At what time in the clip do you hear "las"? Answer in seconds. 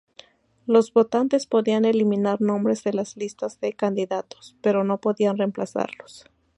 2.91-3.17